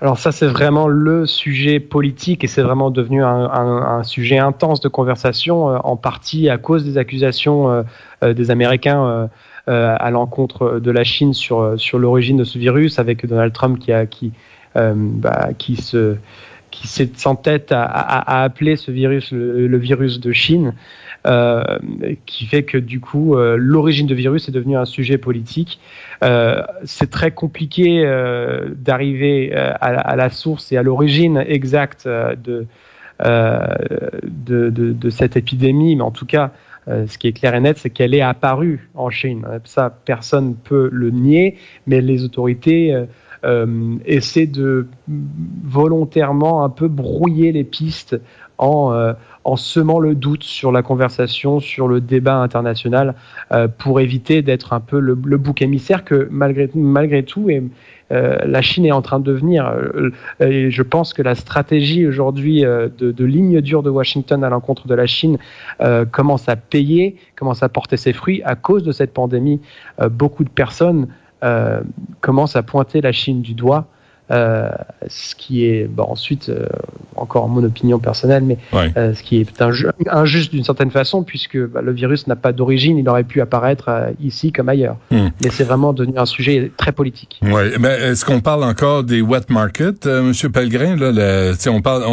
Alors 0.00 0.18
ça, 0.18 0.32
c'est 0.32 0.46
vraiment 0.46 0.88
le 0.88 1.26
sujet 1.26 1.78
politique 1.78 2.42
et 2.42 2.46
c'est 2.46 2.62
vraiment 2.62 2.90
devenu 2.90 3.22
un, 3.22 4.02
sujet 4.02 4.38
intense 4.38 4.80
de 4.80 4.88
conversation, 4.88 5.68
euh, 5.68 5.78
en 5.84 5.96
partie 5.96 6.48
à 6.48 6.56
cause 6.56 6.84
des 6.84 6.96
accusations 6.96 7.70
euh, 7.70 7.82
euh, 8.22 8.32
des 8.32 8.50
Américains 8.50 9.28
à 9.66 10.10
l'encontre 10.10 10.80
de 10.80 10.90
la 10.90 11.04
Chine 11.04 11.32
sur, 11.32 11.78
sur 11.78 12.00
l'origine 12.00 12.36
de 12.36 12.44
ce 12.44 12.58
virus, 12.58 12.98
avec 12.98 13.24
Donald 13.24 13.52
Trump 13.52 13.78
qui, 13.78 13.92
qui, 14.10 14.32
bah, 14.74 15.50
qui 15.56 15.76
se 15.76 16.16
qui 16.72 16.88
s'entête 16.88 17.70
à, 17.70 17.84
à, 17.84 18.42
appeler 18.42 18.74
ce 18.76 18.90
virus 18.90 19.30
le 19.32 19.76
virus 19.76 20.18
de 20.18 20.32
Chine. 20.32 20.74
Euh, 21.26 21.62
qui 22.24 22.46
fait 22.46 22.62
que 22.62 22.78
du 22.78 22.98
coup 22.98 23.36
euh, 23.36 23.56
l'origine 23.58 24.06
de 24.06 24.14
virus 24.14 24.48
est 24.48 24.52
devenue 24.52 24.78
un 24.78 24.86
sujet 24.86 25.18
politique. 25.18 25.78
Euh, 26.24 26.62
c'est 26.84 27.10
très 27.10 27.30
compliqué 27.30 28.02
d'arriver 28.74 29.52
à, 29.54 30.16
la 30.16 30.30
source 30.30 30.72
et 30.72 30.78
à 30.78 30.82
l'origine 30.82 31.44
exacte 31.46 32.08
de, 32.08 32.66
cette 35.10 35.36
épidémie, 35.36 35.96
mais 35.96 36.02
en 36.02 36.10
tout 36.10 36.26
cas, 36.26 36.52
ce 36.86 37.18
qui 37.18 37.28
est 37.28 37.32
clair 37.32 37.54
et 37.54 37.60
net, 37.60 37.76
c'est 37.76 37.90
qu'elle 37.90 38.14
est 38.14 38.22
apparue 38.22 38.88
en 38.94 39.10
Chine. 39.10 39.46
Ça, 39.64 39.94
personne 40.04 40.50
ne 40.50 40.54
peut 40.54 40.88
le 40.90 41.10
nier, 41.10 41.56
mais 41.86 42.00
les 42.00 42.24
autorités 42.24 42.98
essaient 44.04 44.46
de 44.46 44.86
volontairement 45.64 46.64
un 46.64 46.70
peu 46.70 46.88
brouiller 46.88 47.52
les 47.52 47.64
pistes 47.64 48.16
en, 48.60 48.92
euh, 48.92 49.14
en 49.44 49.56
semant 49.56 49.98
le 49.98 50.14
doute 50.14 50.44
sur 50.44 50.70
la 50.70 50.82
conversation, 50.82 51.60
sur 51.60 51.88
le 51.88 52.00
débat 52.00 52.36
international, 52.36 53.14
euh, 53.52 53.68
pour 53.68 54.00
éviter 54.00 54.42
d'être 54.42 54.74
un 54.74 54.80
peu 54.80 55.00
le, 55.00 55.14
bouc 55.14 55.62
émissaire 55.62 56.04
que 56.04 56.28
malgré, 56.30 56.70
malgré 56.74 57.22
tout, 57.24 57.48
et, 57.48 57.62
euh, 58.12 58.36
la 58.44 58.60
Chine 58.60 58.84
est 58.84 58.92
en 58.92 59.02
train 59.02 59.18
de 59.18 59.24
devenir. 59.24 59.72
je 60.40 60.82
pense 60.82 61.14
que 61.14 61.22
la 61.22 61.34
stratégie 61.34 62.06
aujourd'hui 62.06 62.62
de, 62.62 63.24
ligne 63.24 63.60
dure 63.60 63.82
de 63.82 63.90
Washington 63.90 64.44
à 64.44 64.50
l'encontre 64.50 64.86
de 64.88 64.94
la 64.94 65.06
Chine 65.06 65.38
commence 66.10 66.48
à 66.48 66.56
payer, 66.56 67.16
commence 67.36 67.62
à 67.62 67.68
porter 67.68 67.96
ses 67.96 68.12
fruits 68.12 68.42
à 68.44 68.56
cause 68.56 68.82
de 68.82 68.92
cette 68.92 69.14
pandémie. 69.14 69.60
beaucoup 70.10 70.44
de 70.44 70.50
personnes 70.50 71.06
commencent 72.20 72.56
à 72.56 72.64
pointer 72.64 73.00
la 73.00 73.12
Chine 73.12 73.42
du 73.42 73.54
doigt. 73.54 73.86
Euh, 74.30 74.70
ce 75.08 75.34
qui 75.34 75.64
est 75.64 75.88
bon, 75.88 76.04
ensuite 76.04 76.50
euh, 76.50 76.66
encore 77.16 77.48
mon 77.48 77.64
opinion 77.64 77.98
personnelle, 77.98 78.44
mais 78.44 78.58
euh, 78.96 79.12
ce 79.12 79.22
qui 79.24 79.40
est 79.40 79.62
injuste 80.08 80.52
d'une 80.52 80.62
certaine 80.62 80.92
façon 80.92 81.24
puisque 81.24 81.58
bah, 81.58 81.80
le 81.82 81.92
virus 81.92 82.28
n'a 82.28 82.36
pas 82.36 82.52
d'origine, 82.52 82.96
il 82.96 83.08
aurait 83.08 83.24
pu 83.24 83.40
apparaître 83.40 83.90
ici 84.22 84.52
comme 84.52 84.68
ailleurs. 84.68 84.96
Hmm. 85.10 85.28
Mais 85.42 85.50
c'est 85.50 85.64
vraiment 85.64 85.92
devenu 85.92 86.16
un 86.16 86.26
sujet 86.26 86.70
très 86.76 86.92
politique. 86.92 87.40
Ouais, 87.42 87.72
mais 87.80 87.98
est-ce 88.00 88.24
qu'on 88.24 88.40
parle 88.40 88.62
encore 88.62 89.02
des 89.02 89.20
wet 89.20 89.48
markets, 89.48 90.06
Monsieur 90.06 90.50
Pellegrin 90.50 90.96
Là, 90.96 91.10
le, 91.12 91.68
on 91.68 91.80
parle, 91.80 92.04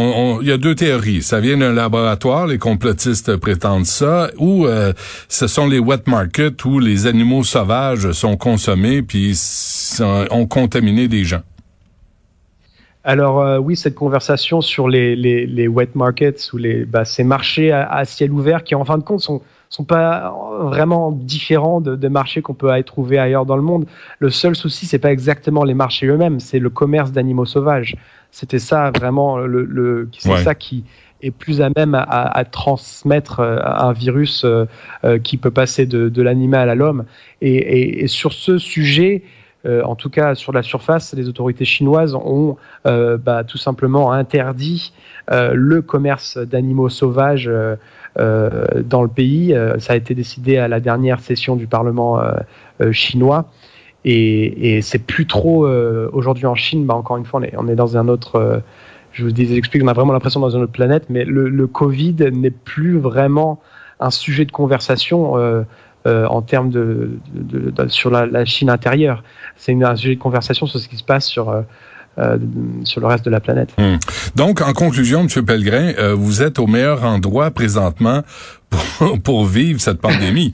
il 0.42 0.48
y 0.48 0.52
a 0.52 0.58
deux 0.58 0.76
théories. 0.76 1.22
Ça 1.22 1.40
vient 1.40 1.58
d'un 1.58 1.74
laboratoire, 1.74 2.48
les 2.48 2.58
complotistes 2.58 3.36
prétendent 3.38 3.86
ça, 3.86 4.30
ou 4.38 4.66
ce 5.30 5.48
sont 5.48 5.68
les 5.68 5.80
wet 5.80 6.08
markets 6.08 6.66
où 6.66 6.80
les 6.80 7.06
animaux 7.06 7.44
sauvages 7.44 8.12
sont 8.14 8.38
consommés 8.38 9.02
puis 9.04 9.38
ont 10.32 10.48
contaminé 10.48 11.08
des 11.08 11.24
gens. 11.24 11.42
Alors 13.08 13.40
euh, 13.40 13.58
oui, 13.58 13.78
cette 13.78 13.96
conversation 13.96 14.60
sur 14.60 14.90
les, 14.90 15.16
les, 15.16 15.48
les 15.48 15.68
wet 15.70 15.92
markets 15.96 16.52
ou 16.52 16.58
les, 16.58 16.84
bah, 16.84 17.06
ces 17.06 17.24
marchés 17.24 17.72
à, 17.72 18.04
ciel 18.04 18.34
ouvert 18.34 18.66
qui 18.66 18.76
en 18.76 18.84
fin 18.84 18.98
de 18.98 19.04
compte 19.04 19.22
sont 19.22 19.42
sont 19.70 19.86
pas 19.86 20.34
vraiment 20.62 21.12
différents 21.12 21.80
de, 21.80 21.96
des 21.96 22.10
marchés 22.10 22.42
qu'on 22.42 22.54
peut 22.54 22.70
trouver 22.84 23.18
ailleurs 23.18 23.46
dans 23.46 23.56
le 23.56 23.62
monde. 23.62 23.86
Le 24.20 24.30
seul 24.30 24.56
souci, 24.56 24.86
c'est 24.86 25.00
pas 25.00 25.12
exactement 25.12 25.64
les 25.64 25.74
marchés 25.74 26.08
eux-mêmes, 26.08 26.42
c'est 26.42 26.60
le 26.60 26.70
commerce 26.70 27.12
d'animaux 27.14 27.46
sauvages. 27.46 27.96
C'était 28.32 28.60
ça 28.60 28.92
vraiment 28.92 29.38
le, 29.38 29.64
le 29.64 30.10
c'est 30.18 30.38
ça 30.38 30.56
qui 30.56 30.84
est 31.22 31.32
plus 31.32 31.62
à 31.62 31.70
même 31.76 31.96
à, 31.96 32.04
à 32.04 32.44
transmettre 32.46 33.40
euh, 33.40 33.60
un 33.64 33.94
virus 33.94 34.46
euh, 34.46 34.66
qui 35.24 35.38
peut 35.38 35.52
passer 35.52 35.86
de, 35.86 36.10
de 36.10 36.22
l'animal 36.22 36.70
à 36.70 36.76
l'homme. 36.76 37.06
Et, 37.42 37.56
et, 37.56 38.04
et, 38.04 38.08
sur 38.08 38.34
ce 38.34 38.58
sujet, 38.58 39.24
euh, 39.68 39.84
en 39.84 39.96
tout 39.96 40.10
cas 40.10 40.36
sur 40.36 40.54
la 40.54 40.64
surface, 40.64 41.14
les 41.14 41.28
autorités 41.28 41.66
chinoises 41.66 42.16
ont 42.16 42.58
euh, 42.86 43.18
bah, 43.18 43.44
tout 43.44 43.58
simplement 43.58 44.12
interdit 44.12 44.94
euh, 45.32 45.52
le 45.54 45.82
commerce 45.82 46.38
d'animaux 46.38 46.90
sauvages 46.90 47.52
dans 48.16 49.04
le 49.04 49.08
pays. 49.08 49.56
ça 49.78 49.94
a 49.94 49.96
été 49.96 50.16
décidé 50.16 50.58
à 50.58 50.68
la 50.68 50.80
dernière 50.80 51.20
session 51.20 51.56
du 51.56 51.68
Parlement 51.68 52.20
chinois. 52.92 53.46
Et, 54.06 54.82
c'est 54.82 55.06
plus 55.06 55.28
trop 55.28 55.68
aujourd'hui 55.68 56.48
en 56.48 56.56
Chine. 56.56 56.88
Bah, 56.88 56.96
encore 56.96 57.18
une 57.18 57.26
fois, 57.26 57.42
on 57.56 57.68
est, 57.68 57.76
dans 57.76 57.96
un 57.96 58.08
autre. 58.08 58.64
je 59.12 59.24
vous 59.24 59.32
dis, 59.32 59.56
explique, 59.56 59.84
on 59.84 59.88
a 59.88 59.94
vraiment 59.94 60.14
l'impression 60.14 60.40
dans 60.40 60.50
une 60.50 60.64
autre 60.64 60.72
planète, 60.72 61.06
mais 61.10 61.26
le, 61.26 61.68
Covid 61.68 62.16
n'est 62.32 62.50
plus 62.50 62.98
vraiment 62.98 63.60
un 64.00 64.10
sujet 64.10 64.46
de 64.46 64.52
conversation. 64.52 65.36
En 66.08 66.42
termes 66.42 66.70
de, 66.70 67.20
sur 67.88 68.10
la, 68.10 68.46
Chine 68.46 68.70
intérieure 68.70 69.24
c'est 69.58 69.74
un 69.84 69.96
sujet 69.96 70.16
de 70.16 70.20
conversation 70.20 70.66
sur 70.68 70.80
ce 70.80 70.88
qui 70.88 70.98
se 70.98 71.04
passe 71.04 71.28
sur 71.28 71.50
euh, 71.50 71.62
euh, 72.20 72.38
sur 72.84 73.00
le 73.00 73.06
reste 73.08 73.26
de 73.26 73.30
la 73.30 73.40
planète. 73.40 73.76
Hmm. 73.78 73.98
Donc, 74.36 74.62
en 74.62 74.74
conclusion, 74.74 75.22
M. 75.22 75.46
Pellegrin, 75.46 75.94
euh, 76.00 76.16
vous 76.16 76.42
êtes 76.42 76.58
au 76.58 76.66
meilleur 76.66 77.04
endroit 77.04 77.52
présentement 77.52 78.24
pour, 79.24 79.46
vivre 79.46 79.80
cette 79.80 80.02
pandémie. 80.02 80.52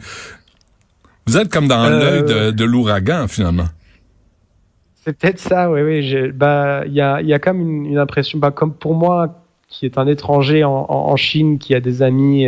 vous 1.25 1.37
êtes 1.37 1.49
comme 1.49 1.69
dans 1.69 1.87
l'œil 1.87 2.53
de, 2.53 2.65
l'ouragan, 2.65 3.29
finalement. 3.29 3.67
C'est 5.05 5.17
peut-être 5.17 5.39
ça, 5.39 5.71
oui, 5.71 5.83
oui. 5.83 6.31
Bah, 6.33 6.83
il 6.85 6.93
y 6.93 6.99
a, 6.99 7.21
y 7.21 7.33
a 7.33 7.39
comme 7.39 7.61
une, 7.61 7.85
une 7.85 7.97
impression, 7.97 8.39
bah, 8.39 8.51
comme 8.51 8.73
pour 8.73 8.93
moi, 8.93 9.41
qui 9.69 9.85
est 9.85 9.97
un 9.97 10.07
étranger 10.07 10.65
en, 10.65 10.85
en, 10.89 11.15
Chine, 11.15 11.59
qui 11.59 11.73
a 11.75 11.79
des 11.79 12.01
amis 12.01 12.45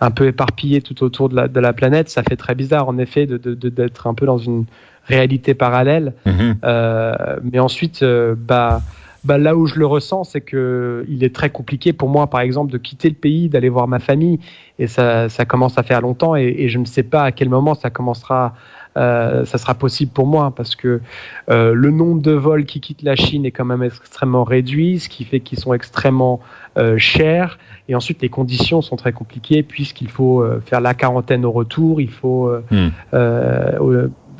un 0.00 0.10
peu 0.10 0.26
éparpillés 0.26 0.82
tout 0.82 1.02
autour 1.02 1.28
de 1.28 1.36
la, 1.36 1.48
de 1.48 1.60
la 1.60 1.72
planète, 1.72 2.08
ça 2.08 2.22
fait 2.22 2.36
très 2.36 2.54
bizarre, 2.54 2.88
en 2.88 2.98
effet, 2.98 3.26
d'être 3.26 3.48
de, 3.48 3.68
de, 3.68 3.90
un 4.04 4.14
peu 4.14 4.26
dans 4.26 4.38
une 4.38 4.64
réalité 5.06 5.54
parallèle. 5.54 6.14
Mhm. 6.26 6.56
Euh, 6.64 7.36
mais 7.42 7.58
ensuite, 7.58 8.02
euh, 8.02 8.34
bah, 8.36 8.82
bah, 9.24 9.38
là 9.38 9.56
où 9.56 9.66
je 9.66 9.78
le 9.78 9.86
ressens, 9.86 10.24
c'est 10.24 10.40
que 10.40 11.04
il 11.08 11.24
est 11.24 11.34
très 11.34 11.50
compliqué 11.50 11.92
pour 11.92 12.08
moi, 12.08 12.28
par 12.28 12.40
exemple, 12.40 12.72
de 12.72 12.78
quitter 12.78 13.08
le 13.08 13.14
pays, 13.14 13.48
d'aller 13.48 13.68
voir 13.68 13.88
ma 13.88 13.98
famille. 13.98 14.40
Et 14.78 14.86
ça, 14.86 15.28
ça 15.28 15.44
commence 15.44 15.78
à 15.78 15.82
faire 15.82 16.00
longtemps 16.00 16.36
et, 16.36 16.54
et 16.58 16.68
je 16.68 16.78
ne 16.78 16.84
sais 16.84 17.04
pas 17.04 17.22
à 17.22 17.32
quel 17.32 17.48
moment 17.48 17.74
ça 17.74 17.90
commencera. 17.90 18.54
Euh, 18.96 19.44
ça 19.44 19.58
sera 19.58 19.74
possible 19.74 20.12
pour 20.12 20.26
moi 20.26 20.52
parce 20.54 20.76
que 20.76 21.00
euh, 21.50 21.74
le 21.74 21.90
nombre 21.90 22.22
de 22.22 22.32
vols 22.32 22.64
qui 22.64 22.80
quittent 22.80 23.02
la 23.02 23.16
Chine 23.16 23.44
est 23.44 23.50
quand 23.50 23.64
même 23.64 23.82
extrêmement 23.82 24.44
réduit, 24.44 25.00
ce 25.00 25.08
qui 25.08 25.24
fait 25.24 25.40
qu'ils 25.40 25.58
sont 25.58 25.74
extrêmement 25.74 26.40
euh, 26.78 26.96
chers. 26.98 27.58
Et 27.88 27.94
ensuite, 27.94 28.22
les 28.22 28.28
conditions 28.28 28.82
sont 28.82 28.96
très 28.96 29.12
compliquées 29.12 29.62
puisqu'il 29.62 30.08
faut 30.08 30.44
faire 30.64 30.80
la 30.80 30.94
quarantaine 30.94 31.44
au 31.44 31.52
retour, 31.52 32.00
il 32.00 32.10
faut 32.10 32.50
hmm 32.70 32.88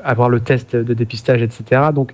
avoir 0.07 0.29
le 0.29 0.39
test 0.39 0.77
de 0.77 0.93
dépistage, 0.93 1.41
etc. 1.41 1.81
Donc, 1.95 2.13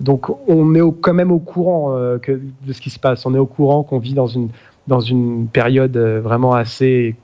donc 0.00 0.30
on 0.48 0.74
est 0.74 0.80
quand 1.00 1.14
même 1.14 1.30
au 1.30 1.38
courant 1.38 1.94
euh, 1.94 2.18
que, 2.18 2.32
de 2.32 2.72
ce 2.72 2.80
qui 2.80 2.90
se 2.90 2.98
passe. 2.98 3.26
On 3.26 3.34
est 3.34 3.38
au 3.38 3.46
courant 3.46 3.82
qu'on 3.82 3.98
vit 3.98 4.14
dans 4.14 4.26
une, 4.26 4.48
dans 4.86 5.00
une 5.00 5.48
période 5.48 5.96
euh, 5.96 6.20
vraiment 6.20 6.54
assez 6.54 7.14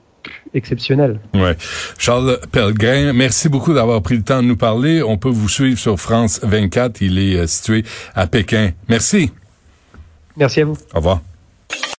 exceptionnelle. 0.53 1.19
Ouais. 1.33 1.55
Charles 1.97 2.39
Pellegrin, 2.51 3.13
merci 3.13 3.49
beaucoup 3.49 3.73
d'avoir 3.73 4.01
pris 4.01 4.17
le 4.17 4.23
temps 4.23 4.41
de 4.41 4.47
nous 4.47 4.57
parler. 4.57 5.03
On 5.03 5.17
peut 5.17 5.29
vous 5.29 5.49
suivre 5.49 5.77
sur 5.77 5.99
France 5.99 6.39
24. 6.43 7.01
Il 7.01 7.17
est 7.17 7.47
situé 7.47 7.83
à 8.15 8.27
Pékin. 8.27 8.71
Merci. 8.87 9.31
Merci 10.37 10.61
à 10.61 10.65
vous. 10.65 10.77
Au 10.93 10.97
revoir. 10.97 11.21